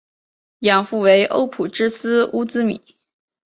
[0.61, 2.81] 养父为欧普之狮乌兹米。